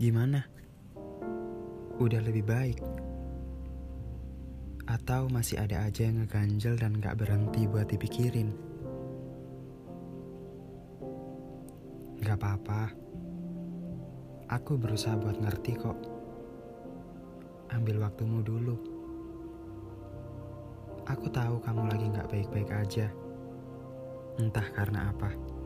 Gimana? 0.00 0.40
Udah 2.00 2.24
lebih 2.24 2.48
baik? 2.48 2.80
Atau 4.88 5.28
masih 5.28 5.60
ada 5.60 5.84
aja 5.84 6.08
yang 6.08 6.24
ngeganjel 6.24 6.72
dan 6.80 6.96
gak 7.04 7.20
berhenti 7.20 7.68
buat 7.68 7.84
dipikirin? 7.84 8.48
Gak 12.24 12.32
apa-apa. 12.32 12.96
Aku 14.48 14.80
berusaha 14.80 15.20
buat 15.20 15.36
ngerti 15.36 15.76
kok. 15.76 16.00
Ambil 17.68 18.00
waktumu 18.00 18.40
dulu. 18.40 18.80
Aku 21.12 21.28
tahu 21.28 21.60
kamu 21.60 21.92
lagi 21.92 22.08
gak 22.08 22.32
baik-baik 22.32 22.72
aja. 22.72 23.12
Entah 24.40 24.64
karena 24.72 25.12
apa. 25.12 25.59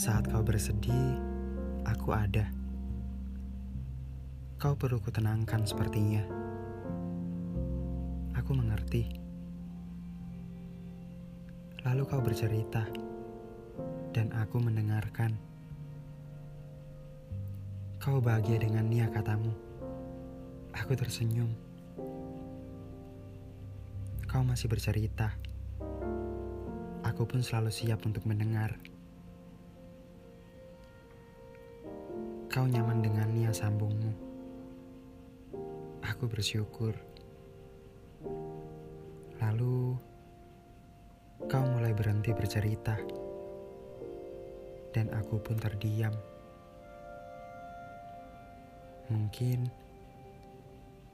Saat 0.00 0.32
kau 0.32 0.40
bersedih, 0.40 1.20
aku 1.84 2.16
ada. 2.16 2.48
Kau 4.56 4.72
perlu 4.72 4.96
kutenangkan 4.96 5.68
sepertinya. 5.68 6.24
Aku 8.32 8.56
mengerti. 8.56 9.12
Lalu 11.84 12.08
kau 12.08 12.24
bercerita, 12.24 12.88
dan 14.16 14.32
aku 14.40 14.56
mendengarkan. 14.64 15.36
Kau 18.00 18.24
bahagia 18.24 18.56
dengan 18.56 18.88
nia 18.88 19.04
katamu. 19.12 19.52
Aku 20.80 20.96
tersenyum. 20.96 21.52
Kau 24.24 24.40
masih 24.48 24.64
bercerita. 24.64 25.36
Aku 27.04 27.28
pun 27.28 27.44
selalu 27.44 27.68
siap 27.68 28.00
untuk 28.08 28.24
mendengar. 28.24 28.80
Kau 32.50 32.66
nyaman 32.66 32.98
dengan 32.98 33.30
nia 33.30 33.54
sambungmu. 33.54 34.10
Aku 36.02 36.26
bersyukur. 36.26 36.90
Lalu, 39.38 39.94
kau 41.46 41.62
mulai 41.70 41.94
berhenti 41.94 42.34
bercerita. 42.34 42.98
Dan 44.90 45.14
aku 45.14 45.38
pun 45.38 45.62
terdiam. 45.62 46.10
Mungkin 49.14 49.70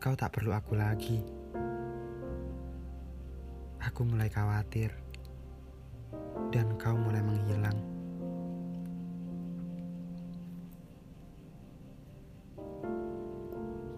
kau 0.00 0.16
tak 0.16 0.32
perlu 0.32 0.56
aku 0.56 0.72
lagi. 0.72 1.20
Aku 3.84 4.08
mulai 4.08 4.32
khawatir. 4.32 4.88
Dan 6.48 6.80
kau 6.80 6.96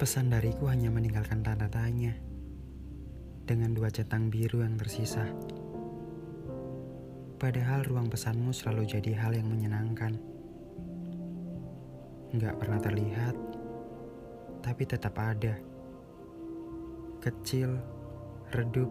Pesan 0.08 0.32
dariku 0.32 0.72
hanya 0.72 0.88
meninggalkan 0.88 1.44
tanda 1.44 1.68
tanya 1.68 2.16
dengan 3.44 3.76
dua 3.76 3.92
centang 3.92 4.32
biru 4.32 4.64
yang 4.64 4.80
tersisa. 4.80 5.20
Padahal 7.36 7.84
ruang 7.84 8.08
pesanmu 8.08 8.56
selalu 8.56 8.88
jadi 8.88 9.12
hal 9.20 9.36
yang 9.36 9.52
menyenangkan. 9.52 10.16
Nggak 12.32 12.56
pernah 12.56 12.80
terlihat, 12.80 13.36
tapi 14.64 14.88
tetap 14.88 15.12
ada. 15.20 15.60
Kecil, 17.20 17.76
redup, 18.56 18.88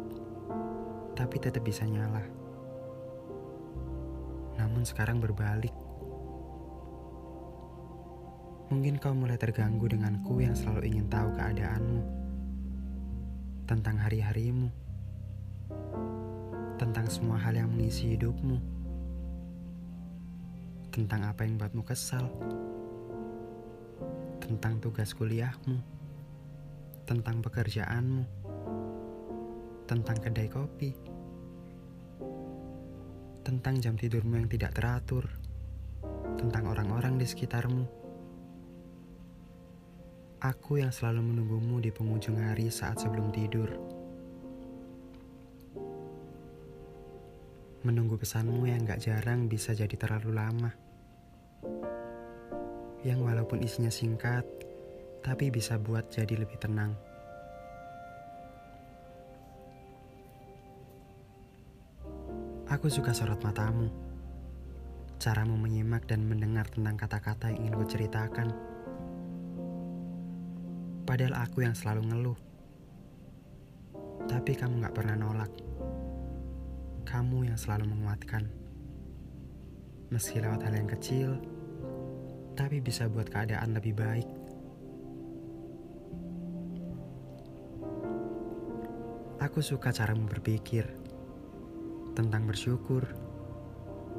tapi 1.18 1.42
tetap 1.42 1.66
bisa 1.66 1.82
nyala. 1.90 2.22
Namun 4.62 4.86
sekarang 4.86 5.18
berbalik. 5.18 5.74
Mungkin 8.68 9.00
kau 9.00 9.16
mulai 9.16 9.40
terganggu 9.40 9.88
denganku 9.88 10.44
yang 10.44 10.52
selalu 10.52 10.92
ingin 10.92 11.08
tahu 11.08 11.32
keadaanmu. 11.40 12.04
Tentang 13.64 13.96
hari-harimu. 13.96 14.68
Tentang 16.76 17.08
semua 17.08 17.40
hal 17.40 17.56
yang 17.56 17.72
mengisi 17.72 18.20
hidupmu. 18.20 18.60
Tentang 20.92 21.32
apa 21.32 21.48
yang 21.48 21.56
buatmu 21.56 21.80
kesal. 21.88 22.28
Tentang 24.44 24.84
tugas 24.84 25.16
kuliahmu. 25.16 25.80
Tentang 27.08 27.40
pekerjaanmu. 27.40 28.24
Tentang 29.88 30.18
kedai 30.20 30.52
kopi. 30.52 30.92
Tentang 33.48 33.80
jam 33.80 33.96
tidurmu 33.96 34.44
yang 34.44 34.52
tidak 34.52 34.76
teratur. 34.76 35.24
Tentang 36.36 36.68
orang-orang 36.68 37.16
di 37.16 37.24
sekitarmu 37.24 38.07
Aku 40.38 40.78
yang 40.78 40.94
selalu 40.94 41.34
menunggumu 41.34 41.82
di 41.82 41.90
penghujung 41.90 42.38
hari 42.38 42.70
saat 42.70 43.02
sebelum 43.02 43.34
tidur. 43.34 43.74
Menunggu 47.82 48.22
pesanmu 48.22 48.70
yang 48.70 48.86
gak 48.86 49.02
jarang 49.02 49.50
bisa 49.50 49.74
jadi 49.74 49.98
terlalu 49.98 50.38
lama. 50.38 50.70
Yang 53.02 53.20
walaupun 53.26 53.66
isinya 53.66 53.90
singkat, 53.90 54.46
tapi 55.26 55.50
bisa 55.50 55.82
buat 55.82 56.14
jadi 56.14 56.38
lebih 56.38 56.62
tenang. 56.62 56.94
Aku 62.70 62.94
suka 62.94 63.10
sorot 63.10 63.42
matamu. 63.42 63.90
Caramu 65.18 65.58
menyimak 65.58 66.06
dan 66.06 66.30
mendengar 66.30 66.70
tentang 66.70 66.94
kata-kata 66.94 67.50
yang 67.50 67.74
ingin 67.74 67.74
ku 67.74 67.90
ceritakan 67.90 68.77
Padahal 71.08 71.40
aku 71.40 71.64
yang 71.64 71.72
selalu 71.72 72.04
ngeluh. 72.12 72.40
Tapi 74.28 74.52
kamu 74.60 74.84
gak 74.84 74.92
pernah 74.92 75.16
nolak. 75.16 75.48
Kamu 77.08 77.48
yang 77.48 77.56
selalu 77.56 77.88
menguatkan. 77.96 78.44
Meski 80.12 80.44
lewat 80.44 80.68
hal 80.68 80.76
yang 80.76 80.92
kecil, 80.92 81.40
tapi 82.60 82.84
bisa 82.84 83.08
buat 83.08 83.32
keadaan 83.32 83.72
lebih 83.72 83.96
baik. 83.96 84.28
Aku 89.40 89.64
suka 89.64 89.96
caramu 89.96 90.28
berpikir 90.28 90.92
tentang 92.20 92.44
bersyukur, 92.44 93.08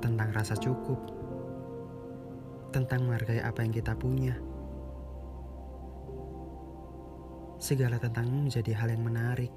tentang 0.01 0.33
rasa 0.33 0.57
cukup, 0.57 1.05
tentang 2.73 3.05
menghargai 3.05 3.45
apa 3.45 3.61
yang 3.61 3.77
kita 3.77 3.93
punya 3.93 4.48
segala 7.59 7.99
tentangmu 7.99 8.47
menjadi 8.47 8.71
hal 8.79 8.95
yang 8.95 9.03
menarik. 9.03 9.51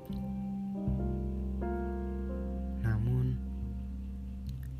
Namun, 2.81 3.37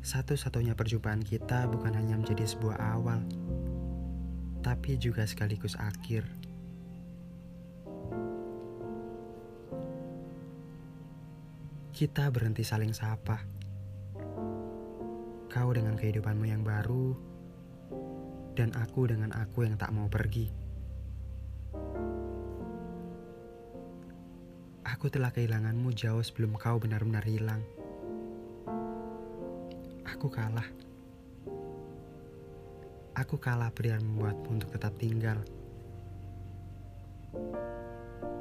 satu-satunya 0.02 0.74
perjumpaan 0.74 1.22
kita 1.22 1.70
bukan 1.70 1.94
hanya 1.94 2.18
menjadi 2.18 2.42
sebuah 2.42 2.78
awal, 2.98 3.22
tapi 4.66 4.98
juga 4.98 5.22
sekaligus 5.22 5.78
akhir. 5.78 6.26
Kita 11.94 12.26
berhenti 12.34 12.66
saling 12.66 12.90
sapa. 12.90 13.38
Kau 15.46 15.70
dengan 15.70 15.94
kehidupanmu 15.94 16.48
yang 16.50 16.66
baru, 16.66 17.14
dan 18.58 18.74
aku 18.74 19.06
dengan 19.06 19.30
aku 19.30 19.62
yang 19.62 19.78
tak 19.78 19.94
mau 19.94 20.10
pergi. 20.10 20.61
Aku 25.02 25.10
telah 25.10 25.34
kehilanganmu 25.34 25.98
jauh 25.98 26.22
sebelum 26.22 26.54
kau 26.54 26.78
benar-benar 26.78 27.26
hilang. 27.26 27.58
Aku 30.06 30.30
kalah. 30.30 30.70
Aku 33.10 33.34
kalah 33.34 33.74
pria 33.74 33.98
membuatmu 33.98 34.62
untuk 34.62 34.70
tetap 34.70 34.94
tinggal. 35.02 35.42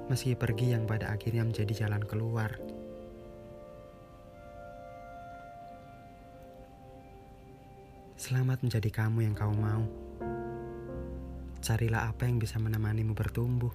Meski 0.06 0.38
pergi 0.38 0.78
yang 0.78 0.86
pada 0.86 1.10
akhirnya 1.10 1.42
menjadi 1.50 1.90
jalan 1.90 2.06
keluar. 2.06 2.54
Selamat 8.22 8.62
menjadi 8.62 8.90
kamu 8.94 9.25
yang 9.25 9.34
kau 9.34 9.50
mau. 9.50 9.81
Carilah 11.58 12.06
apa 12.06 12.30
yang 12.30 12.38
bisa 12.38 12.62
menemanimu 12.62 13.18
bertumbuh. 13.18 13.74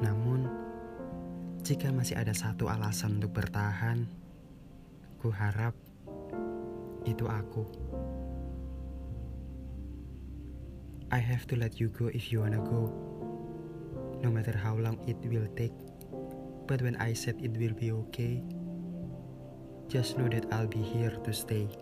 Namun, 0.00 0.53
jika 1.64 1.88
masih 1.88 2.20
ada 2.20 2.36
satu 2.36 2.68
alasan 2.68 3.16
untuk 3.16 3.40
bertahan, 3.40 4.04
ku 5.16 5.32
harap 5.32 5.72
itu 7.08 7.24
aku. 7.24 7.64
I 11.08 11.24
have 11.24 11.48
to 11.48 11.56
let 11.56 11.80
you 11.80 11.88
go 11.88 12.12
if 12.12 12.28
you 12.28 12.44
wanna 12.44 12.60
go. 12.60 12.92
No 14.20 14.28
matter 14.28 14.52
how 14.52 14.76
long 14.76 15.00
it 15.08 15.16
will 15.24 15.48
take. 15.56 15.72
But 16.68 16.84
when 16.84 17.00
I 17.00 17.16
said 17.16 17.40
it 17.40 17.56
will 17.56 17.72
be 17.72 17.96
okay, 18.08 18.44
just 19.88 20.20
know 20.20 20.28
that 20.28 20.44
I'll 20.52 20.68
be 20.68 20.84
here 20.84 21.16
to 21.16 21.32
stay. 21.32 21.72